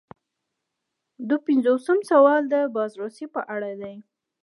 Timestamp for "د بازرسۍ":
2.53-3.25